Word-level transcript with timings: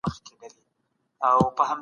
سړکونه 0.09 0.47
پاخه 1.57 1.73
کړو. 1.75 1.79